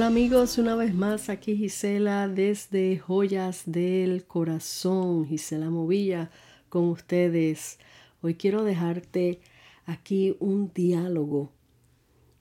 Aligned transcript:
Hola 0.00 0.06
amigos, 0.06 0.56
una 0.56 0.76
vez 0.76 0.94
más 0.94 1.28
aquí 1.28 1.58
Gisela 1.58 2.26
desde 2.26 2.98
Joyas 2.98 3.64
del 3.66 4.24
Corazón, 4.24 5.26
Gisela 5.26 5.68
Movilla 5.68 6.30
con 6.70 6.84
ustedes. 6.88 7.78
Hoy 8.22 8.36
quiero 8.36 8.64
dejarte 8.64 9.40
aquí 9.84 10.38
un 10.40 10.72
diálogo 10.72 11.52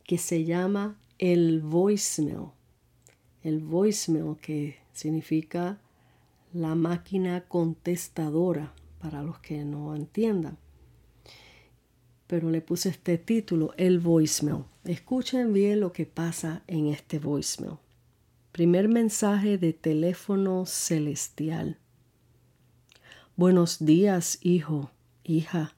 que 0.05 0.17
se 0.17 0.45
llama 0.45 0.98
el 1.17 1.59
voicemail. 1.59 2.51
El 3.43 3.59
voicemail 3.59 4.37
que 4.37 4.77
significa 4.93 5.81
la 6.53 6.76
máquina 6.76 7.43
contestadora 7.45 8.73
para 8.99 9.21
los 9.21 9.37
que 9.39 9.65
no 9.65 9.98
entiendan. 9.98 10.57
Pero 12.26 12.49
le 12.51 12.62
puse 12.62 12.87
este 12.87 13.17
título, 13.17 13.73
el 13.76 13.99
voicemail. 13.99 14.63
Escuchen 14.89 15.53
bien 15.53 15.81
lo 15.81 15.93
que 15.93 16.07
pasa 16.07 16.63
en 16.66 16.88
este 16.88 17.20
voicemail. 17.20 17.77
Primer 18.52 18.88
mensaje 18.88 19.59
de 19.59 19.71
teléfono 19.71 20.65
celestial. 20.65 21.77
Buenos 23.35 23.85
días, 23.85 24.40
hijo, 24.41 24.90
hija. 25.23 25.76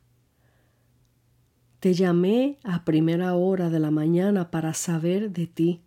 Te 1.81 1.93
llamé 1.93 2.57
a 2.63 2.85
primera 2.85 3.35
hora 3.35 3.69
de 3.69 3.81
la 3.81 3.91
mañana 3.91 4.49
para 4.49 4.73
saber 4.73 5.31
de 5.31 5.45
ti, 5.45 5.81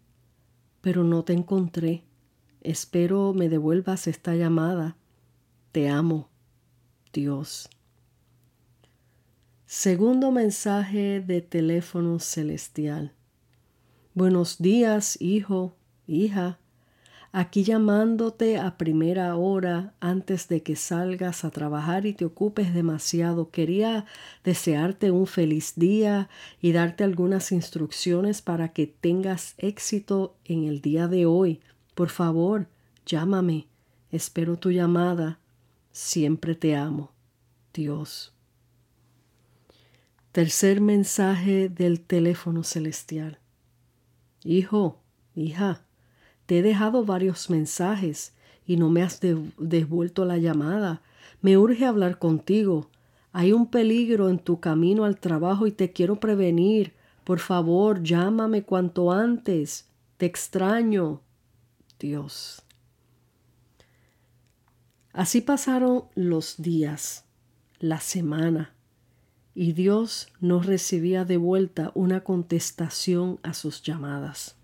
pero 0.82 1.02
no 1.02 1.24
te 1.24 1.32
encontré. 1.32 2.04
Espero 2.60 3.32
me 3.32 3.48
devuelvas 3.48 4.06
esta 4.06 4.34
llamada. 4.34 4.98
Te 5.72 5.88
amo, 5.88 6.28
Dios. 7.10 7.70
Segundo 9.66 10.30
mensaje 10.30 11.22
de 11.22 11.40
teléfono 11.40 12.18
celestial. 12.18 13.12
Buenos 14.12 14.58
días, 14.58 15.16
hijo, 15.22 15.74
hija. 16.06 16.58
Aquí 17.32 17.64
llamándote 17.64 18.58
a 18.58 18.76
primera 18.76 19.34
hora 19.36 19.94
antes 20.00 20.48
de 20.48 20.62
que 20.62 20.76
salgas 20.76 21.46
a 21.46 21.50
trabajar 21.50 22.04
y 22.04 22.12
te 22.12 22.26
ocupes 22.26 22.74
demasiado. 22.74 23.50
Quería 23.50 24.04
desearte 24.44 25.10
un 25.10 25.26
feliz 25.26 25.72
día 25.76 26.28
y 26.60 26.72
darte 26.72 27.02
algunas 27.02 27.50
instrucciones 27.50 28.42
para 28.42 28.68
que 28.68 28.86
tengas 28.86 29.54
éxito 29.56 30.36
en 30.44 30.64
el 30.64 30.82
día 30.82 31.08
de 31.08 31.24
hoy. 31.24 31.60
Por 31.94 32.10
favor, 32.10 32.68
llámame. 33.06 33.66
Espero 34.10 34.58
tu 34.58 34.70
llamada. 34.70 35.40
Siempre 35.90 36.54
te 36.54 36.76
amo. 36.76 37.12
Dios. 37.72 38.33
Tercer 40.34 40.80
mensaje 40.80 41.68
del 41.68 42.00
teléfono 42.00 42.64
celestial. 42.64 43.38
Hijo, 44.42 44.98
hija, 45.36 45.84
te 46.46 46.58
he 46.58 46.62
dejado 46.62 47.04
varios 47.04 47.50
mensajes 47.50 48.34
y 48.66 48.76
no 48.76 48.90
me 48.90 49.04
has 49.04 49.20
devuelto 49.20 50.24
la 50.24 50.36
llamada. 50.38 51.02
Me 51.40 51.56
urge 51.56 51.86
hablar 51.86 52.18
contigo. 52.18 52.90
Hay 53.30 53.52
un 53.52 53.70
peligro 53.70 54.28
en 54.28 54.40
tu 54.40 54.58
camino 54.58 55.04
al 55.04 55.20
trabajo 55.20 55.68
y 55.68 55.70
te 55.70 55.92
quiero 55.92 56.18
prevenir. 56.18 56.94
Por 57.22 57.38
favor, 57.38 58.02
llámame 58.02 58.64
cuanto 58.64 59.12
antes. 59.12 59.88
Te 60.16 60.26
extraño. 60.26 61.20
Dios. 62.00 62.64
Así 65.12 65.42
pasaron 65.42 66.06
los 66.16 66.60
días, 66.60 67.24
la 67.78 68.00
semana, 68.00 68.73
y 69.54 69.72
Dios 69.72 70.28
no 70.40 70.60
recibía 70.60 71.24
de 71.24 71.36
vuelta 71.36 71.92
una 71.94 72.22
contestación 72.22 73.38
a 73.42 73.54
sus 73.54 73.82
llamadas. 73.82 74.56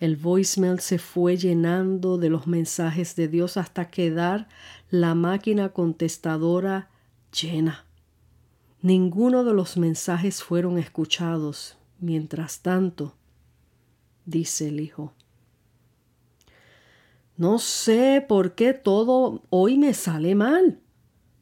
El 0.00 0.16
voicemail 0.16 0.80
se 0.80 0.98
fue 0.98 1.36
llenando 1.36 2.18
de 2.18 2.30
los 2.30 2.46
mensajes 2.46 3.14
de 3.14 3.28
Dios 3.28 3.56
hasta 3.56 3.90
quedar 3.90 4.48
la 4.90 5.14
máquina 5.14 5.70
contestadora 5.70 6.90
llena. 7.32 7.84
Ninguno 8.82 9.44
de 9.44 9.54
los 9.54 9.76
mensajes 9.76 10.42
fueron 10.42 10.78
escuchados. 10.78 11.76
Mientras 12.00 12.60
tanto, 12.60 13.14
dice 14.26 14.68
el 14.68 14.80
hijo, 14.80 15.14
no 17.36 17.58
sé 17.58 18.24
por 18.28 18.54
qué 18.54 18.74
todo 18.74 19.42
hoy 19.50 19.78
me 19.78 19.94
sale 19.94 20.34
mal. 20.34 20.80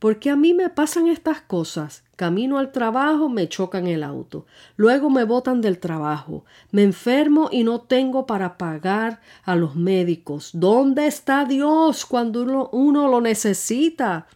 ¿Por 0.03 0.19
qué 0.19 0.31
a 0.31 0.37
mí 0.37 0.53
me 0.53 0.69
pasan 0.69 1.07
estas 1.07 1.43
cosas? 1.43 2.03
Camino 2.17 2.59
al 2.59 2.73
trabajo, 2.73 3.29
me 3.29 3.49
chocan 3.49 3.87
el 3.87 4.03
auto. 4.03 4.47
Luego 4.75 5.11
me 5.11 5.23
botan 5.23 5.61
del 5.61 5.79
trabajo. 5.79 6.45
Me 6.73 6.83
enfermo 6.83 7.51
y 7.53 7.63
no 7.63 7.83
tengo 7.83 8.27
para 8.27 8.59
pagar 8.59 9.21
a 9.45 9.55
los 9.55 9.77
médicos. 9.77 10.51
¿Dónde 10.55 11.07
está 11.07 11.45
Dios 11.45 12.05
cuando 12.05 12.43
uno, 12.43 12.69
uno 12.73 13.07
lo 13.07 13.21
necesita? 13.21 14.27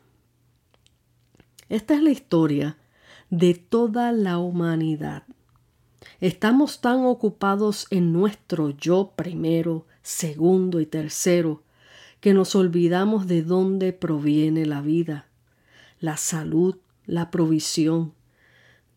Esta 1.68 1.94
es 1.94 2.02
la 2.04 2.10
historia 2.10 2.78
de 3.30 3.54
toda 3.54 4.12
la 4.12 4.38
humanidad. 4.38 5.24
Estamos 6.20 6.80
tan 6.80 7.04
ocupados 7.04 7.88
en 7.90 8.12
nuestro 8.12 8.70
yo 8.70 9.14
primero, 9.16 9.84
segundo 10.02 10.78
y 10.78 10.86
tercero, 10.86 11.64
que 12.20 12.34
nos 12.34 12.54
olvidamos 12.54 13.26
de 13.26 13.42
dónde 13.42 13.92
proviene 13.92 14.64
la 14.64 14.80
vida, 14.80 15.26
la 16.00 16.16
salud, 16.16 16.76
la 17.06 17.30
provisión. 17.30 18.12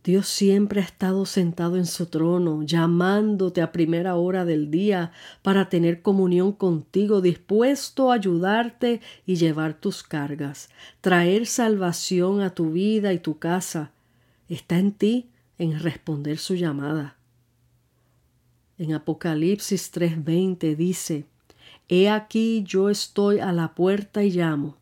Dios 0.03 0.27
siempre 0.27 0.79
ha 0.79 0.85
estado 0.85 1.25
sentado 1.25 1.75
en 1.75 1.85
su 1.85 2.05
trono, 2.05 2.63
llamándote 2.63 3.61
a 3.61 3.71
primera 3.71 4.15
hora 4.15 4.45
del 4.45 4.71
día 4.71 5.11
para 5.41 5.67
tener 5.67 6.01
comunión 6.01 6.53
contigo, 6.53 7.21
dispuesto 7.21 8.11
a 8.11 8.15
ayudarte 8.15 9.01
y 9.25 9.35
llevar 9.35 9.73
tus 9.73 10.01
cargas, 10.03 10.69
traer 11.01 11.45
salvación 11.45 12.41
a 12.41 12.55
tu 12.55 12.71
vida 12.71 13.11
y 13.11 13.19
tu 13.19 13.39
casa. 13.39 13.91
Está 14.47 14.79
en 14.79 14.93
ti 14.93 15.29
en 15.57 15.79
responder 15.79 16.37
su 16.37 16.55
llamada. 16.55 17.17
En 18.77 18.93
Apocalipsis 18.93 19.91
3:20 19.91 20.77
dice, 20.77 21.25
He 21.89 22.09
aquí 22.09 22.63
yo 22.63 22.89
estoy 22.89 23.39
a 23.39 23.51
la 23.51 23.75
puerta 23.75 24.23
y 24.23 24.31
llamo. 24.31 24.78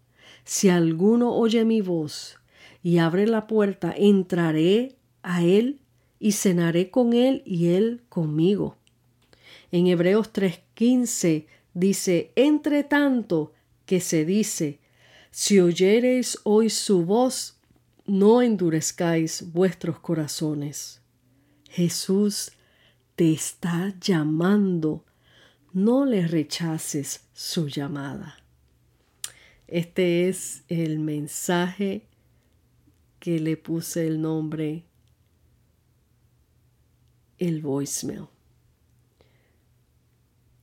Si 0.47 0.69
alguno 0.69 1.35
oye 1.35 1.65
mi 1.65 1.81
voz 1.81 2.37
y 2.81 2.99
abre 2.99 3.27
la 3.27 3.47
puerta, 3.47 3.93
entraré 3.95 4.95
a 5.21 5.43
él 5.43 5.81
y 6.19 6.31
cenaré 6.31 6.89
con 6.89 7.11
él 7.11 7.43
y 7.45 7.67
él 7.67 8.03
conmigo. 8.07 8.77
En 9.73 9.87
Hebreos 9.87 10.31
3:15 10.31 11.47
dice, 11.73 12.31
entre 12.37 12.85
tanto 12.85 13.51
que 13.85 13.99
se 13.99 14.23
dice, 14.23 14.79
si 15.31 15.59
oyereis 15.59 16.39
hoy 16.45 16.69
su 16.69 17.03
voz, 17.03 17.59
no 18.05 18.41
endurezcáis 18.41 19.51
vuestros 19.51 19.99
corazones. 19.99 21.01
Jesús 21.69 22.53
te 23.17 23.33
está 23.33 23.93
llamando. 23.99 25.03
No 25.73 26.05
le 26.05 26.25
rechaces 26.25 27.27
su 27.33 27.67
llamada. 27.67 28.46
Este 29.67 30.29
es 30.29 30.63
el 30.69 30.99
mensaje 30.99 32.07
que 33.19 33.39
le 33.39 33.57
puse 33.57 34.07
el 34.07 34.21
nombre 34.21 34.85
el 37.37 37.61
voicemail. 37.61 38.27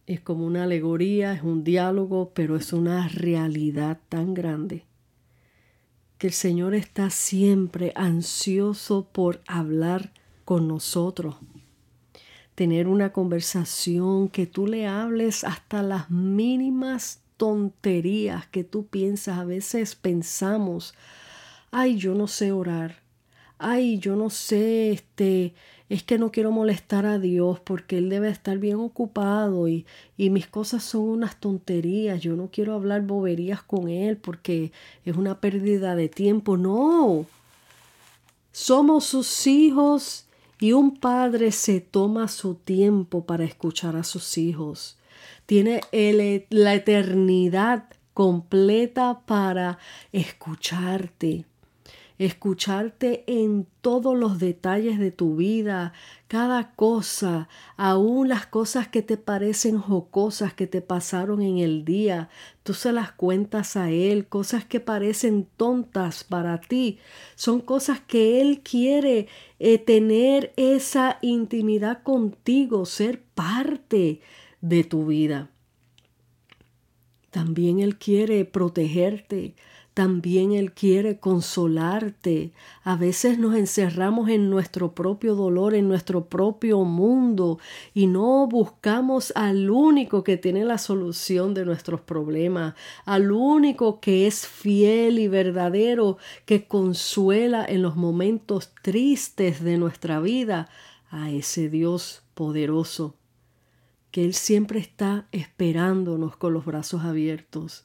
Es 0.06 0.20
como 0.20 0.46
una 0.46 0.64
alegoría, 0.64 1.32
es 1.32 1.42
un 1.42 1.64
diálogo, 1.64 2.32
pero 2.34 2.56
es 2.56 2.72
una 2.72 3.08
realidad 3.08 4.00
tan 4.08 4.34
grande 4.34 4.84
que 6.18 6.28
el 6.28 6.32
Señor 6.32 6.74
está 6.74 7.10
siempre 7.10 7.92
ansioso 7.94 9.08
por 9.12 9.42
hablar 9.46 10.12
con 10.44 10.68
nosotros 10.68 11.36
tener 12.54 12.86
una 12.86 13.12
conversación, 13.12 14.28
que 14.28 14.46
tú 14.46 14.66
le 14.66 14.86
hables 14.86 15.44
hasta 15.44 15.82
las 15.82 16.10
mínimas 16.10 17.23
tonterías 17.36 18.46
que 18.46 18.64
tú 18.64 18.86
piensas. 18.86 19.38
A 19.38 19.44
veces 19.44 19.94
pensamos, 19.94 20.94
ay, 21.70 21.96
yo 21.96 22.14
no 22.14 22.26
sé 22.26 22.52
orar, 22.52 23.02
ay, 23.58 23.98
yo 23.98 24.16
no 24.16 24.30
sé, 24.30 24.92
este, 24.92 25.54
es 25.88 26.02
que 26.02 26.18
no 26.18 26.30
quiero 26.30 26.50
molestar 26.50 27.06
a 27.06 27.18
Dios 27.18 27.60
porque 27.60 27.98
Él 27.98 28.08
debe 28.08 28.28
estar 28.28 28.58
bien 28.58 28.76
ocupado 28.76 29.68
y, 29.68 29.86
y 30.16 30.30
mis 30.30 30.46
cosas 30.46 30.82
son 30.82 31.02
unas 31.02 31.38
tonterías, 31.38 32.20
yo 32.20 32.36
no 32.36 32.48
quiero 32.50 32.74
hablar 32.74 33.02
boberías 33.02 33.62
con 33.62 33.88
Él 33.88 34.16
porque 34.16 34.72
es 35.04 35.16
una 35.16 35.40
pérdida 35.40 35.94
de 35.94 36.08
tiempo. 36.08 36.56
No, 36.56 37.26
somos 38.52 39.04
sus 39.04 39.46
hijos 39.46 40.26
y 40.60 40.72
un 40.72 40.96
padre 40.96 41.52
se 41.52 41.80
toma 41.80 42.28
su 42.28 42.54
tiempo 42.54 43.24
para 43.24 43.44
escuchar 43.44 43.96
a 43.96 44.04
sus 44.04 44.38
hijos. 44.38 44.96
Tiene 45.46 45.80
la 46.50 46.74
eternidad 46.74 47.84
completa 48.14 49.20
para 49.26 49.78
escucharte. 50.12 51.44
escucharte 52.16 53.24
en 53.26 53.66
todos 53.80 54.16
los 54.16 54.38
detalles 54.38 55.00
de 55.00 55.10
tu 55.10 55.34
vida, 55.34 55.92
cada 56.28 56.70
cosa, 56.76 57.48
aún 57.76 58.28
las 58.28 58.46
cosas 58.46 58.86
que 58.86 59.02
te 59.02 59.16
parecen 59.16 59.80
jocosas 59.80 60.54
que 60.54 60.68
te 60.68 60.80
pasaron 60.80 61.42
en 61.42 61.58
el 61.58 61.84
día, 61.84 62.28
tú 62.62 62.72
se 62.72 62.92
las 62.92 63.10
cuentas 63.10 63.76
a 63.76 63.90
Él, 63.90 64.28
cosas 64.28 64.64
que 64.64 64.78
parecen 64.78 65.48
tontas 65.56 66.22
para 66.22 66.60
ti, 66.60 67.00
son 67.34 67.60
cosas 67.60 68.00
que 68.00 68.40
Él 68.40 68.60
quiere 68.60 69.26
eh, 69.58 69.78
tener 69.78 70.52
esa 70.56 71.18
intimidad 71.20 72.04
contigo, 72.04 72.86
ser 72.86 73.20
parte 73.34 74.20
de 74.64 74.82
tu 74.82 75.04
vida. 75.04 75.50
También 77.30 77.80
Él 77.80 77.98
quiere 77.98 78.46
protegerte, 78.46 79.54
también 79.92 80.52
Él 80.52 80.72
quiere 80.72 81.20
consolarte. 81.20 82.52
A 82.82 82.96
veces 82.96 83.38
nos 83.38 83.56
encerramos 83.56 84.30
en 84.30 84.48
nuestro 84.48 84.94
propio 84.94 85.34
dolor, 85.34 85.74
en 85.74 85.86
nuestro 85.86 86.30
propio 86.30 86.84
mundo 86.84 87.58
y 87.92 88.06
no 88.06 88.46
buscamos 88.46 89.34
al 89.36 89.68
único 89.68 90.24
que 90.24 90.38
tiene 90.38 90.64
la 90.64 90.78
solución 90.78 91.52
de 91.52 91.66
nuestros 91.66 92.00
problemas, 92.00 92.74
al 93.04 93.32
único 93.32 94.00
que 94.00 94.26
es 94.26 94.46
fiel 94.46 95.18
y 95.18 95.28
verdadero, 95.28 96.16
que 96.46 96.66
consuela 96.66 97.66
en 97.68 97.82
los 97.82 97.96
momentos 97.96 98.72
tristes 98.80 99.62
de 99.62 99.76
nuestra 99.76 100.20
vida, 100.20 100.70
a 101.10 101.30
ese 101.30 101.68
Dios 101.68 102.22
poderoso, 102.34 103.14
que 104.14 104.24
Él 104.24 104.34
siempre 104.34 104.78
está 104.78 105.26
esperándonos 105.32 106.36
con 106.36 106.52
los 106.52 106.64
brazos 106.64 107.02
abiertos 107.02 107.82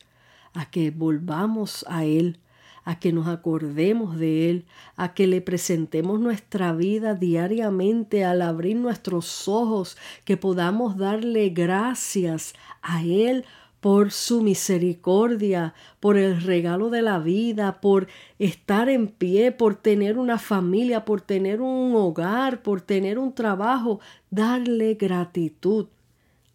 a 0.53 0.69
que 0.69 0.91
volvamos 0.91 1.83
a 1.89 2.05
Él, 2.05 2.37
a 2.83 2.99
que 2.99 3.11
nos 3.11 3.27
acordemos 3.27 4.15
de 4.19 4.51
Él, 4.51 4.65
a 4.95 5.15
que 5.15 5.25
le 5.25 5.41
presentemos 5.41 6.19
nuestra 6.19 6.71
vida 6.73 7.15
diariamente 7.15 8.25
al 8.25 8.43
abrir 8.43 8.75
nuestros 8.75 9.47
ojos, 9.47 9.97
que 10.23 10.37
podamos 10.37 10.97
darle 10.97 11.49
gracias 11.49 12.53
a 12.83 13.01
Él 13.01 13.43
por 13.79 14.11
su 14.11 14.43
misericordia, 14.43 15.73
por 15.99 16.15
el 16.15 16.43
regalo 16.43 16.91
de 16.91 17.01
la 17.01 17.17
vida, 17.17 17.81
por 17.81 18.05
estar 18.37 18.87
en 18.87 19.07
pie, 19.07 19.51
por 19.51 19.77
tener 19.77 20.19
una 20.19 20.37
familia, 20.37 21.05
por 21.05 21.21
tener 21.21 21.59
un 21.59 21.95
hogar, 21.95 22.61
por 22.61 22.81
tener 22.81 23.17
un 23.17 23.33
trabajo, 23.33 23.99
darle 24.29 24.93
gratitud. 24.93 25.87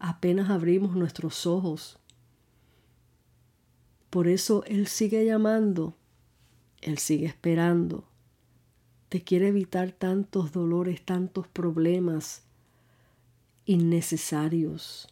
Apenas 0.07 0.49
abrimos 0.49 0.95
nuestros 0.95 1.47
ojos 1.47 1.99
por 4.15 4.29
eso 4.29 4.63
Él 4.65 4.87
sigue 4.87 5.25
llamando, 5.25 5.93
Él 6.79 6.99
sigue 6.99 7.25
esperando. 7.25 8.05
Te 9.09 9.23
quiere 9.23 9.49
evitar 9.49 9.91
tantos 9.91 10.53
dolores, 10.53 11.03
tantos 11.03 11.49
problemas 11.49 12.45
innecesarios. 13.65 15.09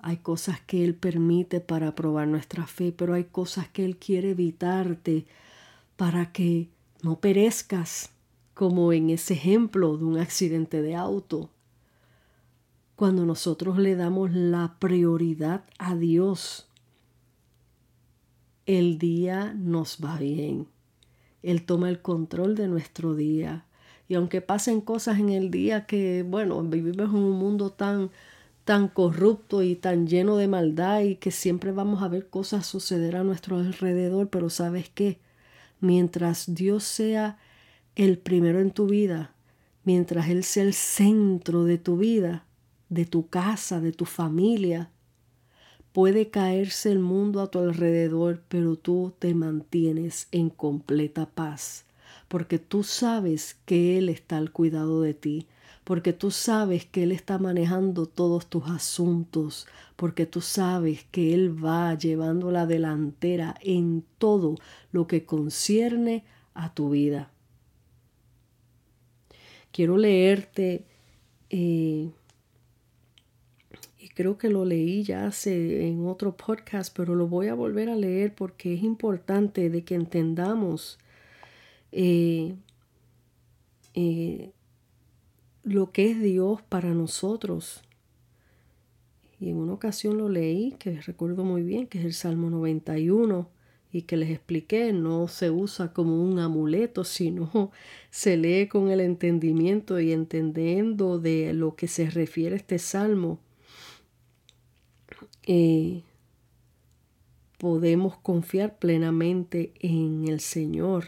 Hay 0.00 0.16
cosas 0.16 0.60
que 0.60 0.82
Él 0.82 0.96
permite 0.96 1.60
para 1.60 1.94
probar 1.94 2.26
nuestra 2.26 2.66
fe, 2.66 2.90
pero 2.90 3.14
hay 3.14 3.26
cosas 3.26 3.68
que 3.68 3.84
Él 3.84 3.96
quiere 3.96 4.30
evitarte 4.30 5.24
para 5.94 6.32
que 6.32 6.68
no 7.02 7.20
perezcas, 7.20 8.10
como 8.54 8.92
en 8.92 9.10
ese 9.10 9.34
ejemplo 9.34 9.96
de 9.98 10.04
un 10.04 10.18
accidente 10.18 10.82
de 10.82 10.96
auto. 10.96 11.48
Cuando 12.96 13.26
nosotros 13.26 13.78
le 13.78 13.96
damos 13.96 14.32
la 14.32 14.76
prioridad 14.78 15.64
a 15.78 15.96
Dios, 15.96 16.68
el 18.66 18.98
día 18.98 19.52
nos 19.54 19.98
va 20.02 20.16
bien. 20.16 20.68
Él 21.42 21.66
toma 21.66 21.88
el 21.88 22.00
control 22.00 22.54
de 22.54 22.68
nuestro 22.68 23.16
día. 23.16 23.66
Y 24.08 24.14
aunque 24.14 24.40
pasen 24.40 24.80
cosas 24.80 25.18
en 25.18 25.30
el 25.30 25.50
día 25.50 25.86
que, 25.86 26.22
bueno, 26.22 26.62
vivimos 26.62 27.10
en 27.10 27.16
un 27.16 27.32
mundo 27.32 27.70
tan, 27.70 28.10
tan 28.64 28.86
corrupto 28.86 29.62
y 29.62 29.74
tan 29.74 30.06
lleno 30.06 30.36
de 30.36 30.46
maldad 30.46 31.00
y 31.00 31.16
que 31.16 31.32
siempre 31.32 31.72
vamos 31.72 32.00
a 32.00 32.08
ver 32.08 32.28
cosas 32.28 32.64
suceder 32.64 33.16
a 33.16 33.24
nuestro 33.24 33.58
alrededor, 33.58 34.28
pero 34.28 34.50
sabes 34.50 34.88
qué, 34.88 35.18
mientras 35.80 36.54
Dios 36.54 36.84
sea 36.84 37.38
el 37.96 38.18
primero 38.18 38.60
en 38.60 38.70
tu 38.70 38.86
vida, 38.86 39.34
mientras 39.84 40.28
Él 40.28 40.44
sea 40.44 40.62
el 40.62 40.74
centro 40.74 41.64
de 41.64 41.78
tu 41.78 41.96
vida, 41.96 42.44
de 42.94 43.04
tu 43.04 43.28
casa, 43.28 43.80
de 43.80 43.92
tu 43.92 44.04
familia, 44.04 44.90
Puede 45.94 46.28
caerse 46.28 46.90
el 46.90 46.98
mundo 46.98 47.40
a 47.40 47.52
tu 47.52 47.60
alrededor, 47.60 48.42
pero 48.48 48.74
tú 48.74 49.12
te 49.20 49.32
mantienes 49.32 50.26
en 50.32 50.50
completa 50.50 51.26
paz, 51.26 51.84
porque 52.26 52.58
tú 52.58 52.82
sabes 52.82 53.60
que 53.64 53.96
Él 53.96 54.08
está 54.08 54.38
al 54.38 54.50
cuidado 54.50 55.02
de 55.02 55.14
ti, 55.14 55.46
porque 55.84 56.12
tú 56.12 56.32
sabes 56.32 56.84
que 56.84 57.04
Él 57.04 57.12
está 57.12 57.38
manejando 57.38 58.06
todos 58.06 58.48
tus 58.48 58.68
asuntos, 58.68 59.68
porque 59.94 60.26
tú 60.26 60.40
sabes 60.40 61.04
que 61.12 61.32
Él 61.32 61.64
va 61.64 61.94
llevando 61.94 62.50
la 62.50 62.66
delantera 62.66 63.54
en 63.60 64.04
todo 64.18 64.56
lo 64.90 65.06
que 65.06 65.24
concierne 65.24 66.24
a 66.54 66.74
tu 66.74 66.90
vida. 66.90 67.30
Quiero 69.70 69.96
leerte 69.96 70.86
eh, 71.50 72.10
creo 74.14 74.38
que 74.38 74.48
lo 74.48 74.64
leí 74.64 75.02
ya 75.02 75.26
hace 75.26 75.86
en 75.86 76.06
otro 76.06 76.36
podcast, 76.36 76.94
pero 76.96 77.14
lo 77.14 77.26
voy 77.26 77.48
a 77.48 77.54
volver 77.54 77.88
a 77.88 77.96
leer 77.96 78.34
porque 78.34 78.74
es 78.74 78.82
importante 78.82 79.70
de 79.70 79.82
que 79.84 79.94
entendamos 79.94 80.98
eh, 81.92 82.54
eh, 83.94 84.52
lo 85.62 85.92
que 85.92 86.10
es 86.10 86.22
Dios 86.22 86.62
para 86.62 86.94
nosotros. 86.94 87.82
Y 89.40 89.50
en 89.50 89.56
una 89.56 89.72
ocasión 89.72 90.18
lo 90.18 90.28
leí, 90.28 90.72
que 90.78 91.00
recuerdo 91.00 91.44
muy 91.44 91.62
bien, 91.62 91.86
que 91.86 91.98
es 91.98 92.04
el 92.04 92.14
Salmo 92.14 92.50
91, 92.50 93.48
y 93.92 94.02
que 94.02 94.16
les 94.16 94.30
expliqué, 94.30 94.92
no 94.92 95.28
se 95.28 95.50
usa 95.50 95.92
como 95.92 96.22
un 96.22 96.38
amuleto, 96.40 97.04
sino 97.04 97.70
se 98.10 98.36
lee 98.36 98.68
con 98.68 98.90
el 98.90 99.00
entendimiento 99.00 100.00
y 100.00 100.12
entendiendo 100.12 101.18
de 101.18 101.52
lo 101.52 101.76
que 101.76 101.88
se 101.88 102.10
refiere 102.10 102.56
este 102.56 102.78
salmo 102.78 103.38
eh, 105.46 106.02
podemos 107.58 108.16
confiar 108.16 108.78
plenamente 108.78 109.72
en 109.80 110.28
el 110.28 110.40
Señor. 110.40 111.04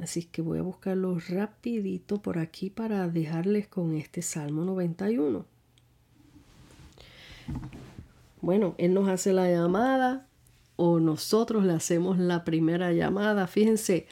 Así 0.00 0.24
que 0.24 0.42
voy 0.42 0.58
a 0.58 0.62
buscarlo 0.62 1.18
rapidito 1.28 2.22
por 2.22 2.38
aquí 2.38 2.70
para 2.70 3.08
dejarles 3.08 3.68
con 3.68 3.94
este 3.94 4.22
Salmo 4.22 4.64
91. 4.64 5.44
Bueno, 8.40 8.74
Él 8.78 8.94
nos 8.94 9.08
hace 9.08 9.32
la 9.32 9.50
llamada 9.50 10.26
o 10.76 10.98
nosotros 10.98 11.64
le 11.64 11.74
hacemos 11.74 12.18
la 12.18 12.44
primera 12.44 12.92
llamada. 12.92 13.46
Fíjense, 13.46 14.06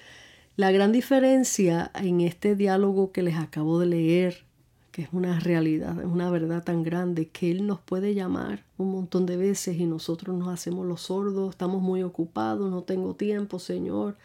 la 0.56 0.70
gran 0.70 0.92
diferencia 0.92 1.90
en 1.94 2.20
este 2.20 2.54
diálogo 2.54 3.12
que 3.12 3.22
les 3.22 3.36
acabo 3.36 3.80
de 3.80 3.86
leer 3.86 4.44
es 5.00 5.08
una 5.12 5.40
realidad, 5.40 5.98
es 6.00 6.06
una 6.06 6.30
verdad 6.30 6.62
tan 6.62 6.82
grande 6.82 7.28
que 7.28 7.50
Él 7.50 7.66
nos 7.66 7.80
puede 7.80 8.14
llamar 8.14 8.64
un 8.78 8.92
montón 8.92 9.26
de 9.26 9.36
veces 9.36 9.76
y 9.78 9.86
nosotros 9.86 10.36
nos 10.36 10.48
hacemos 10.48 10.86
los 10.86 11.02
sordos, 11.02 11.50
estamos 11.50 11.82
muy 11.82 12.02
ocupados, 12.02 12.70
no 12.70 12.82
tengo 12.82 13.14
tiempo, 13.14 13.58
Señor, 13.58 14.16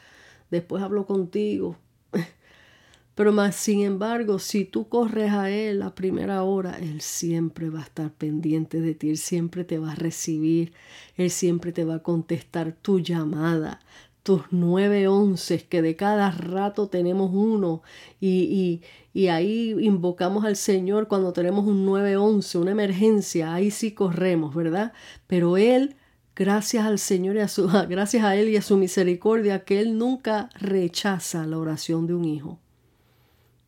después 0.52 0.84
hablo 0.84 1.06
contigo. 1.06 1.78
Pero 3.16 3.32
más, 3.32 3.56
sin 3.56 3.82
embargo, 3.82 4.40
si 4.40 4.66
tú 4.66 4.90
corres 4.90 5.32
a 5.32 5.50
Él 5.50 5.82
a 5.82 5.96
primera 5.96 6.44
hora, 6.44 6.78
Él 6.78 7.00
siempre 7.02 7.70
va 7.70 7.80
a 7.80 7.84
estar 7.84 8.12
pendiente 8.12 8.82
de 8.82 8.94
ti, 8.94 9.10
Él 9.10 9.18
siempre 9.18 9.64
te 9.64 9.80
va 9.80 9.94
a 9.94 9.96
recibir, 9.96 10.74
Él 11.16 11.32
siempre 11.32 11.72
te 11.72 11.86
va 11.86 11.96
a 11.96 12.04
contestar 12.04 12.74
tu 12.74 13.00
llamada, 13.00 13.80
tus 14.26 14.42
nueve 14.50 15.08
once, 15.08 15.68
que 15.68 15.84
de 15.84 15.96
cada 15.96 16.32
rato 16.32 16.88
tenemos 16.88 17.30
uno 17.32 17.84
y, 18.20 18.82
y, 19.14 19.28
ahí 19.28 19.76
invocamos 19.80 20.46
al 20.46 20.56
Señor 20.56 21.08
cuando 21.08 21.32
tenemos 21.32 21.68
un 21.68 21.86
nueve 21.86 22.18
once, 22.18 22.58
una 22.58 22.72
emergencia, 22.72 23.54
ahí 23.54 23.70
sí 23.70 23.92
corremos, 23.92 24.56
¿verdad? 24.56 24.94
Pero 25.28 25.58
Él, 25.58 25.96
gracias 26.36 26.86
al 26.86 26.98
Señor 26.98 27.36
y 27.36 27.42
a 27.42 27.48
su, 27.48 27.68
gracias 27.88 28.24
a 28.24 28.36
Él 28.36 28.50
y 28.50 28.58
a 28.58 28.64
su 28.64 28.78
misericordia, 28.78 29.64
que 29.64 29.80
Él 29.80 29.96
nunca 30.00 30.50
rechaza 30.60 31.46
la 31.46 31.60
oración 31.60 32.08
de 32.08 32.16
un 32.16 32.26
hijo. 32.26 32.58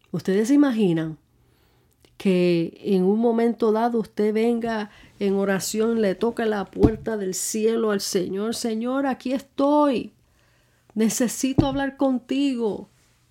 Ustedes 0.09 0.47
se 0.47 0.55
imaginan 0.55 1.19
que 2.17 2.81
en 2.81 3.03
un 3.03 3.19
momento 3.19 3.71
dado 3.71 3.99
usted 3.99 4.33
venga 4.33 4.89
en 5.19 5.35
oración, 5.35 6.01
le 6.01 6.15
toca 6.15 6.47
la 6.47 6.65
puerta 6.65 7.15
del 7.15 7.35
cielo 7.35 7.91
al 7.91 8.01
Señor, 8.01 8.55
Señor, 8.55 9.05
aquí 9.05 9.33
estoy 9.33 10.13
necesito 10.97 11.67
hablar 11.67 11.95
contigo. 11.95 12.89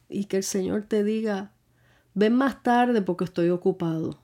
Y 0.08 0.26
que 0.26 0.37
el 0.37 0.44
Señor 0.44 0.85
te 0.85 1.02
diga, 1.02 1.52
ven 2.14 2.32
más 2.32 2.62
tarde 2.62 3.02
porque 3.02 3.25
estoy 3.25 3.50
ocupado. 3.50 4.20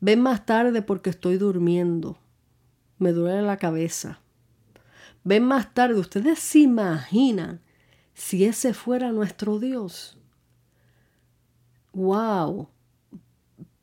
Ven 0.00 0.20
más 0.20 0.44
tarde 0.44 0.82
porque 0.82 1.10
estoy 1.10 1.38
durmiendo. 1.38 2.18
Me 2.98 3.12
duele 3.12 3.42
la 3.42 3.58
cabeza. 3.58 4.20
ven 5.22 5.44
más 5.44 5.72
tarde. 5.72 6.00
Ustedes 6.00 6.40
se 6.40 6.58
imaginan 6.58 7.60
si 8.12 8.44
ese 8.44 8.74
fuera 8.74 9.12
nuestro 9.12 9.60
Dios. 9.60 10.18
¡Wow! 11.92 12.68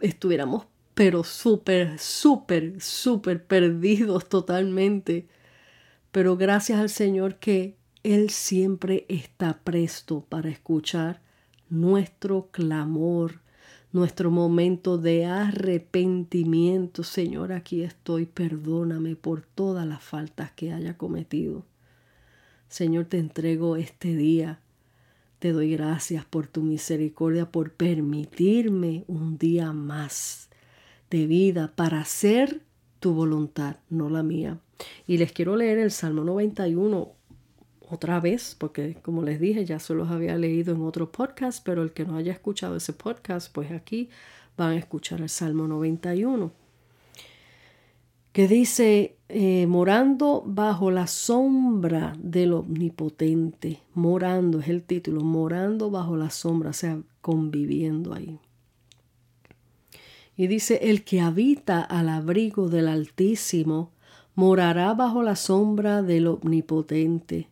Estuviéramos 0.02 0.68
pero 0.94 1.24
súper, 1.24 1.98
súper, 1.98 2.82
súper 2.82 3.48
perdidos 3.48 4.28
totalmente. 4.28 5.30
Pero 6.12 6.36
gracias 6.36 6.78
al 6.78 6.90
Señor 6.90 7.38
que 7.38 7.80
Él 8.04 8.32
siempre 8.32 9.06
está 9.10 9.60
presto 9.64 10.26
para 10.28 10.50
escuchar 10.50 11.22
nuestro 11.70 12.50
clamor, 12.52 13.42
nuestro 13.92 14.32
momento 14.32 14.98
de 14.98 15.26
arrepentimiento. 15.26 17.04
Señor, 17.04 17.54
aquí 17.54 17.84
estoy, 17.84 18.26
perdóname 18.26 19.16
por 19.16 19.42
todas 19.42 19.86
las 19.86 20.04
faltas 20.04 20.52
que 20.52 20.74
haya 20.74 20.98
cometido. 20.98 21.64
Señor, 22.70 23.06
te 23.06 23.20
entrego 23.20 23.76
este 23.76 24.16
día. 24.16 24.62
Te 25.38 25.52
doy 25.52 25.72
gracias 25.72 26.26
por 26.26 26.48
tu 26.48 26.64
misericordia, 26.64 27.52
por 27.52 27.74
permitirme 27.74 29.04
un 29.08 29.38
día 29.38 29.74
más 29.74 30.50
de 31.12 31.28
vida 31.28 31.72
para 31.76 32.02
hacer 32.02 32.62
tu 33.00 33.14
voluntad, 33.14 33.78
no 33.90 34.10
la 34.10 34.24
mía. 34.24 34.60
Y 35.06 35.18
les 35.18 35.32
quiero 35.34 35.56
leer 35.56 35.78
el 35.78 35.92
Salmo 35.92 36.24
91 36.24 37.21
otra 37.92 38.20
vez, 38.20 38.56
porque 38.58 38.96
como 39.02 39.22
les 39.22 39.40
dije, 39.40 39.66
ya 39.66 39.80
se 39.80 39.94
los 39.94 40.10
había 40.10 40.38
leído 40.38 40.74
en 40.74 40.82
otro 40.82 41.12
podcast, 41.12 41.64
pero 41.66 41.84
el 41.84 41.92
que 41.92 42.06
no 42.06 42.16
haya 42.16 42.32
escuchado 42.32 42.76
ese 42.76 42.94
podcast, 42.94 43.52
pues 43.54 43.72
aquí 43.72 44.10
van 44.58 44.72
a 44.72 44.78
escuchar 44.78 45.22
el 45.22 45.30
Salmo 45.30 45.68
91, 45.68 46.52
que 48.32 48.48
dice, 48.48 49.18
eh, 49.30 49.68
morando 49.68 50.44
bajo 50.46 50.90
la 50.90 51.08
sombra 51.08 52.16
del 52.18 52.54
omnipotente, 52.54 53.82
morando 53.94 54.60
es 54.60 54.70
el 54.70 54.84
título, 54.84 55.22
morando 55.22 55.92
bajo 55.92 56.16
la 56.16 56.30
sombra, 56.30 56.70
o 56.70 56.74
sea, 56.74 57.02
conviviendo 57.20 58.14
ahí. 58.14 58.40
Y 60.38 60.48
dice, 60.48 60.80
el 60.90 61.04
que 61.04 61.22
habita 61.22 61.82
al 61.82 62.10
abrigo 62.10 62.70
del 62.70 62.88
Altísimo, 62.88 63.92
morará 64.36 64.94
bajo 64.94 65.24
la 65.24 65.36
sombra 65.36 66.02
del 66.02 66.28
Omnipotente. 66.28 67.51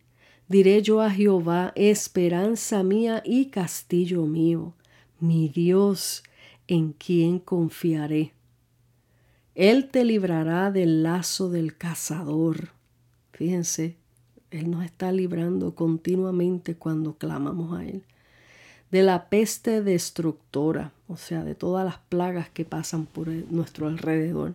Diré 0.50 0.82
yo 0.82 1.00
a 1.00 1.12
Jehová, 1.12 1.72
esperanza 1.76 2.82
mía 2.82 3.22
y 3.24 3.50
castillo 3.50 4.26
mío, 4.26 4.74
mi 5.20 5.48
Dios, 5.48 6.24
en 6.66 6.92
quien 6.92 7.38
confiaré. 7.38 8.32
Él 9.54 9.88
te 9.90 10.04
librará 10.04 10.72
del 10.72 11.04
lazo 11.04 11.50
del 11.50 11.76
cazador. 11.76 12.70
Fíjense, 13.32 13.94
Él 14.50 14.72
nos 14.72 14.84
está 14.84 15.12
librando 15.12 15.76
continuamente 15.76 16.74
cuando 16.74 17.14
clamamos 17.14 17.78
a 17.78 17.84
Él. 17.84 18.02
De 18.90 19.04
la 19.04 19.28
peste 19.28 19.82
destructora, 19.82 20.90
o 21.06 21.16
sea, 21.16 21.44
de 21.44 21.54
todas 21.54 21.84
las 21.84 21.98
plagas 21.98 22.50
que 22.50 22.64
pasan 22.64 23.06
por 23.06 23.28
nuestro 23.28 23.86
alrededor. 23.86 24.54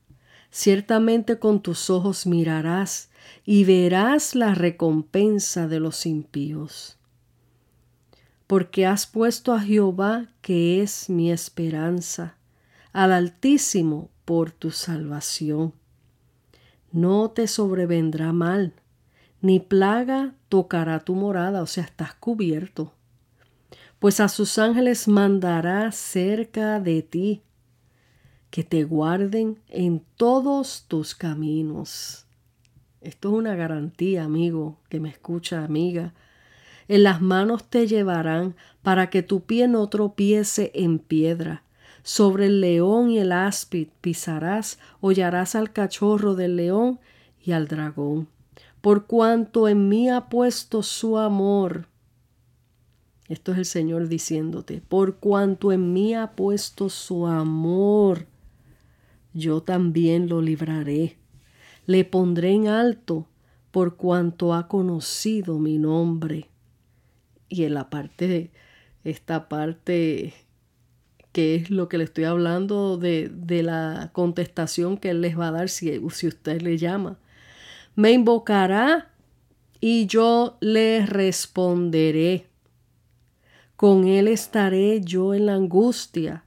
Ciertamente 0.51 1.39
con 1.39 1.61
tus 1.61 1.89
ojos 1.89 2.27
mirarás 2.27 3.09
y 3.45 3.63
verás 3.63 4.35
la 4.35 4.53
recompensa 4.53 5.67
de 5.69 5.79
los 5.79 6.05
impíos. 6.05 6.97
Porque 8.47 8.85
has 8.85 9.07
puesto 9.07 9.53
a 9.53 9.61
Jehová, 9.61 10.27
que 10.41 10.81
es 10.81 11.09
mi 11.09 11.31
esperanza, 11.31 12.35
al 12.91 13.13
Altísimo 13.13 14.09
por 14.25 14.51
tu 14.51 14.71
salvación. 14.71 15.73
No 16.91 17.31
te 17.31 17.47
sobrevendrá 17.47 18.33
mal, 18.33 18.73
ni 19.39 19.61
plaga 19.61 20.35
tocará 20.49 20.99
tu 20.99 21.15
morada, 21.15 21.61
o 21.61 21.67
sea, 21.67 21.85
estás 21.85 22.13
cubierto. 22.15 22.93
Pues 23.99 24.19
a 24.19 24.27
sus 24.27 24.57
ángeles 24.57 25.07
mandará 25.07 25.89
cerca 25.93 26.81
de 26.81 27.01
ti, 27.03 27.41
que 28.51 28.63
te 28.63 28.83
guarden 28.83 29.59
en 29.69 30.03
todos 30.17 30.85
tus 30.87 31.15
caminos. 31.15 32.27
Esto 32.99 33.29
es 33.29 33.35
una 33.35 33.55
garantía, 33.55 34.25
amigo, 34.25 34.77
que 34.89 34.99
me 34.99 35.09
escucha, 35.09 35.63
amiga. 35.63 36.13
En 36.87 37.03
las 37.03 37.21
manos 37.21 37.63
te 37.63 37.87
llevarán 37.87 38.55
para 38.83 39.09
que 39.09 39.23
tu 39.23 39.41
pie 39.41 39.67
no 39.67 39.87
tropiece 39.87 40.71
en 40.75 40.99
piedra. 40.99 41.63
Sobre 42.03 42.47
el 42.47 42.61
león 42.61 43.09
y 43.09 43.19
el 43.19 43.31
áspid 43.31 43.87
pisarás, 44.01 44.79
hollarás 44.99 45.55
al 45.55 45.71
cachorro 45.71 46.35
del 46.35 46.57
león 46.57 46.99
y 47.41 47.53
al 47.53 47.67
dragón. 47.67 48.27
Por 48.81 49.05
cuanto 49.05 49.67
en 49.67 49.87
mí 49.87 50.09
ha 50.09 50.27
puesto 50.27 50.83
su 50.83 51.17
amor. 51.17 51.87
Esto 53.29 53.53
es 53.53 53.59
el 53.59 53.65
Señor 53.65 54.09
diciéndote, 54.09 54.81
por 54.81 55.15
cuanto 55.15 55.71
en 55.71 55.93
mí 55.93 56.15
ha 56.15 56.31
puesto 56.31 56.89
su 56.89 57.27
amor, 57.27 58.27
yo 59.33 59.61
también 59.61 60.27
lo 60.29 60.41
libraré 60.41 61.17
le 61.85 62.05
pondré 62.05 62.51
en 62.51 62.67
alto 62.67 63.27
por 63.71 63.95
cuanto 63.95 64.53
ha 64.53 64.67
conocido 64.67 65.59
mi 65.59 65.77
nombre. 65.77 66.49
Y 67.49 67.63
en 67.63 67.73
la 67.73 67.89
parte, 67.89 68.51
esta 69.03 69.49
parte 69.49 70.33
que 71.31 71.55
es 71.55 71.69
lo 71.69 71.87
que 71.87 71.97
le 71.97 72.03
estoy 72.03 72.25
hablando 72.25 72.97
de, 72.97 73.31
de 73.33 73.63
la 73.63 74.09
contestación 74.11 74.97
que 74.97 75.11
él 75.11 75.21
les 75.21 75.39
va 75.39 75.47
a 75.47 75.51
dar 75.51 75.69
si, 75.69 76.01
si 76.09 76.27
usted 76.27 76.61
le 76.61 76.77
llama. 76.77 77.19
Me 77.95 78.11
invocará 78.11 79.11
y 79.79 80.07
yo 80.07 80.57
le 80.59 81.05
responderé. 81.05 82.47
Con 83.77 84.07
él 84.07 84.27
estaré 84.27 84.99
yo 85.01 85.33
en 85.33 85.45
la 85.45 85.55
angustia, 85.55 86.43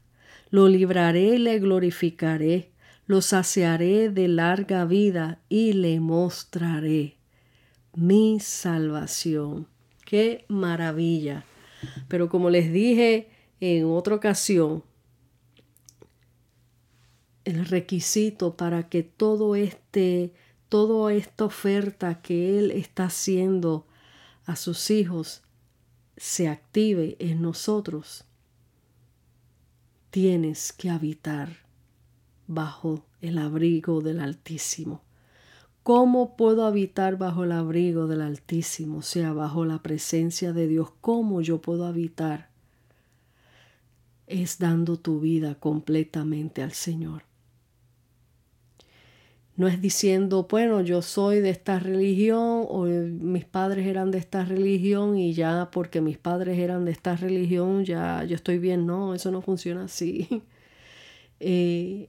lo 0.51 0.69
libraré 0.69 1.35
y 1.35 1.39
le 1.39 1.59
glorificaré 1.59 2.74
lo 3.07 3.21
saciaré 3.21 4.11
de 4.11 4.29
larga 4.29 4.85
vida 4.85 5.41
y 5.49 5.75
le 5.75 6.01
mostraré 6.01 7.17
mi 7.95 8.41
salvación. 8.41 9.69
Qué 10.05 10.45
maravilla. 10.49 11.45
Pero 12.09 12.29
como 12.29 12.51
les 12.51 12.73
dije 12.73 13.29
en 13.61 13.85
otra 13.87 14.15
ocasión, 14.15 14.83
el 17.45 17.67
requisito 17.67 18.57
para 18.57 18.89
que 18.89 19.03
todo 19.03 19.55
este, 19.55 20.33
toda 20.69 21.13
esta 21.13 21.45
oferta 21.45 22.23
que 22.23 22.59
Él 22.59 22.71
está 22.71 23.05
haciendo 23.05 23.87
a 24.47 24.57
sus 24.57 24.91
hijos 24.91 25.43
se 26.17 26.49
active 26.49 27.17
en 27.19 27.43
nosotros, 27.43 28.25
tienes 30.11 30.73
que 30.73 30.89
habitar 30.89 31.64
bajo 32.47 33.05
el 33.21 33.39
abrigo 33.39 34.01
del 34.01 34.21
Altísimo. 34.21 35.03
¿Cómo 35.83 36.37
puedo 36.37 36.65
habitar 36.65 37.19
bajo 37.19 37.45
el 37.45 37.53
abrigo 37.53 38.07
del 38.07 38.23
Altísimo? 38.23 38.99
O 38.99 39.03
sea, 39.03 39.33
bajo 39.33 39.65
la 39.67 39.83
presencia 39.83 40.53
de 40.53 40.67
Dios. 40.67 40.91
¿Cómo 41.03 41.43
yo 41.43 41.61
puedo 41.61 41.85
habitar? 41.85 42.49
Es 44.27 44.59
dando 44.59 44.99
tu 44.99 45.21
vida 45.21 45.57
completamente 45.57 46.63
al 46.63 46.73
Señor. 46.73 47.25
No 49.57 49.69
es 49.69 49.81
diciendo, 49.81 50.49
bueno, 50.51 50.81
yo 50.81 51.01
soy 51.01 51.41
de 51.41 51.51
esta 51.51 51.79
religión 51.79 52.65
o 52.69 52.87
mis 52.87 53.45
padres 53.45 53.87
eran 53.87 54.11
de 54.11 54.19
esta 54.19 54.45
religión 54.45 55.17
y 55.17 55.33
ya 55.33 55.69
porque 55.71 56.01
mis 56.01 56.19
padres 56.19 56.59
eran 56.59 56.85
de 56.85 56.91
esta 56.91 57.15
religión 57.15 57.85
ya 57.85 58.25
yo 58.25 58.35
estoy 58.35 58.59
bien. 58.59 58.87
No, 58.87 59.15
eso 59.15 59.31
no 59.31 59.43
funciona 59.43 59.85
así. 59.85 60.43
Eh, 61.41 62.09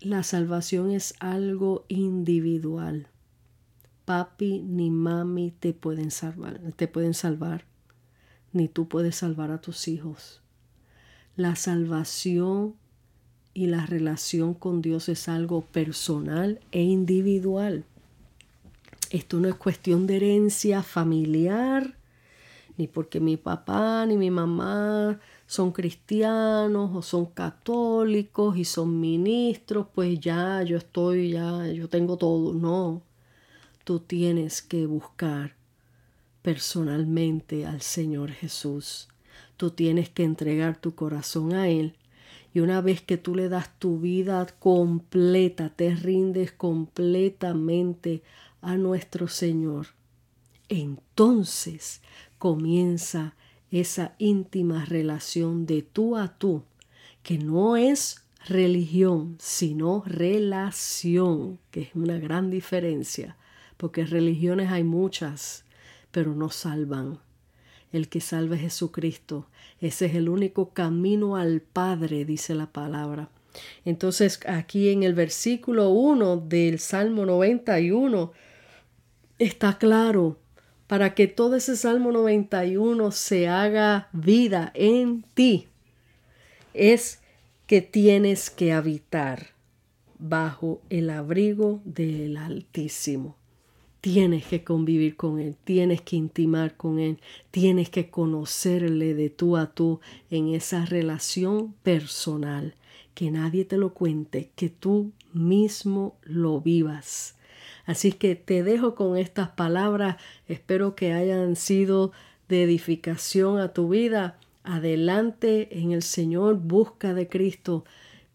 la 0.00 0.22
salvación 0.22 0.90
es 0.90 1.14
algo 1.20 1.84
individual. 1.88 3.08
Papi 4.06 4.60
ni 4.60 4.90
mami 4.90 5.52
te 5.52 5.72
pueden 5.72 6.10
salvar, 6.10 6.60
te 6.76 6.88
pueden 6.88 7.14
salvar, 7.14 7.64
ni 8.52 8.66
tú 8.68 8.88
puedes 8.88 9.16
salvar 9.16 9.50
a 9.50 9.60
tus 9.60 9.88
hijos. 9.88 10.40
La 11.36 11.54
salvación 11.54 12.74
y 13.52 13.66
la 13.66 13.86
relación 13.86 14.54
con 14.54 14.80
Dios 14.80 15.08
es 15.08 15.28
algo 15.28 15.62
personal 15.62 16.60
e 16.72 16.82
individual. 16.82 17.84
Esto 19.10 19.38
no 19.38 19.48
es 19.48 19.54
cuestión 19.54 20.06
de 20.06 20.16
herencia 20.16 20.82
familiar, 20.82 21.96
ni 22.80 22.86
porque 22.88 23.20
mi 23.20 23.36
papá 23.36 24.06
ni 24.06 24.16
mi 24.16 24.30
mamá 24.30 25.20
son 25.46 25.70
cristianos 25.70 26.90
o 26.94 27.02
son 27.02 27.26
católicos 27.26 28.56
y 28.56 28.64
son 28.64 28.98
ministros, 28.98 29.86
pues 29.94 30.18
ya 30.18 30.62
yo 30.62 30.78
estoy, 30.78 31.32
ya 31.32 31.66
yo 31.66 31.88
tengo 31.88 32.16
todo. 32.16 32.54
No, 32.54 33.02
tú 33.84 34.00
tienes 34.00 34.62
que 34.62 34.86
buscar 34.86 35.56
personalmente 36.40 37.66
al 37.66 37.82
Señor 37.82 38.30
Jesús. 38.30 39.08
Tú 39.58 39.70
tienes 39.70 40.08
que 40.08 40.24
entregar 40.24 40.80
tu 40.80 40.94
corazón 40.94 41.52
a 41.52 41.68
Él. 41.68 41.96
Y 42.54 42.60
una 42.60 42.80
vez 42.80 43.02
que 43.02 43.18
tú 43.18 43.34
le 43.34 43.50
das 43.50 43.78
tu 43.78 44.00
vida 44.00 44.46
completa, 44.58 45.68
te 45.68 45.94
rindes 45.94 46.50
completamente 46.50 48.22
a 48.62 48.76
nuestro 48.76 49.28
Señor, 49.28 49.88
entonces 50.70 52.00
comienza 52.40 53.34
esa 53.70 54.14
íntima 54.18 54.86
relación 54.86 55.66
de 55.66 55.82
tú 55.82 56.16
a 56.16 56.38
tú, 56.38 56.64
que 57.22 57.36
no 57.38 57.76
es 57.76 58.24
religión, 58.48 59.36
sino 59.38 60.02
relación, 60.06 61.58
que 61.70 61.82
es 61.82 61.94
una 61.94 62.18
gran 62.18 62.50
diferencia, 62.50 63.36
porque 63.76 64.06
religiones 64.06 64.72
hay 64.72 64.84
muchas, 64.84 65.66
pero 66.10 66.34
no 66.34 66.48
salvan. 66.48 67.18
El 67.92 68.08
que 68.08 68.22
salva 68.22 68.56
es 68.56 68.62
Jesucristo. 68.62 69.46
Ese 69.78 70.06
es 70.06 70.14
el 70.14 70.30
único 70.30 70.70
camino 70.70 71.36
al 71.36 71.60
Padre, 71.60 72.24
dice 72.24 72.54
la 72.54 72.72
palabra. 72.72 73.28
Entonces 73.84 74.40
aquí 74.46 74.88
en 74.88 75.02
el 75.02 75.12
versículo 75.12 75.90
1 75.90 76.38
del 76.38 76.78
Salmo 76.78 77.26
91 77.26 78.32
está 79.38 79.76
claro 79.76 80.38
para 80.90 81.14
que 81.14 81.28
todo 81.28 81.54
ese 81.54 81.76
Salmo 81.76 82.10
91 82.10 83.12
se 83.12 83.46
haga 83.46 84.08
vida 84.12 84.72
en 84.74 85.22
ti, 85.34 85.68
es 86.74 87.20
que 87.68 87.80
tienes 87.80 88.50
que 88.50 88.72
habitar 88.72 89.50
bajo 90.18 90.82
el 90.90 91.10
abrigo 91.10 91.80
del 91.84 92.36
Altísimo. 92.36 93.36
Tienes 94.00 94.46
que 94.46 94.64
convivir 94.64 95.14
con 95.14 95.38
Él, 95.38 95.54
tienes 95.62 96.00
que 96.00 96.16
intimar 96.16 96.76
con 96.76 96.98
Él, 96.98 97.20
tienes 97.52 97.88
que 97.88 98.10
conocerle 98.10 99.14
de 99.14 99.30
tú 99.30 99.56
a 99.56 99.70
tú 99.70 100.00
en 100.28 100.54
esa 100.54 100.86
relación 100.86 101.72
personal. 101.84 102.74
Que 103.14 103.30
nadie 103.30 103.64
te 103.64 103.76
lo 103.76 103.94
cuente, 103.94 104.50
que 104.56 104.70
tú 104.70 105.12
mismo 105.32 106.16
lo 106.24 106.60
vivas. 106.60 107.36
Así 107.90 108.12
que 108.12 108.36
te 108.36 108.62
dejo 108.62 108.94
con 108.94 109.16
estas 109.16 109.48
palabras. 109.48 110.16
Espero 110.46 110.94
que 110.94 111.12
hayan 111.12 111.56
sido 111.56 112.12
de 112.48 112.62
edificación 112.62 113.58
a 113.58 113.72
tu 113.72 113.88
vida. 113.88 114.38
Adelante 114.62 115.76
en 115.76 115.90
el 115.90 116.02
Señor, 116.02 116.54
busca 116.54 117.14
de 117.14 117.28
Cristo. 117.28 117.84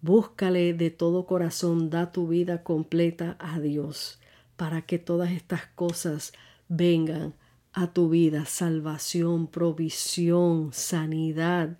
Búscale 0.02 0.74
de 0.74 0.90
todo 0.90 1.26
corazón, 1.26 1.90
da 1.90 2.12
tu 2.12 2.28
vida 2.28 2.64
completa 2.64 3.38
a 3.40 3.62
Dios 3.62 4.20
para 4.58 4.82
que 4.82 5.00
todas 5.00 5.32
estas 5.32 5.68
cosas 5.68 6.34
vengan 6.68 7.34
a 7.72 7.94
tu 7.94 8.10
vida, 8.10 8.44
salvación, 8.44 9.48
provisión, 9.48 10.74
sanidad, 10.74 11.78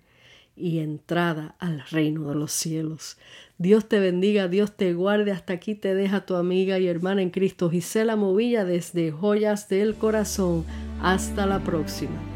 y 0.56 0.78
entrada 0.78 1.54
al 1.58 1.82
reino 1.90 2.28
de 2.28 2.34
los 2.34 2.52
cielos. 2.52 3.18
Dios 3.58 3.88
te 3.88 4.00
bendiga, 4.00 4.48
Dios 4.48 4.76
te 4.76 4.92
guarde. 4.94 5.32
Hasta 5.32 5.54
aquí 5.54 5.74
te 5.74 5.94
deja 5.94 6.26
tu 6.26 6.34
amiga 6.34 6.78
y 6.78 6.88
hermana 6.88 7.22
en 7.22 7.30
Cristo, 7.30 7.70
Gisela 7.70 8.16
Movilla, 8.16 8.64
desde 8.64 9.12
Joyas 9.12 9.68
del 9.68 9.94
Corazón. 9.94 10.64
Hasta 11.00 11.46
la 11.46 11.60
próxima. 11.60 12.35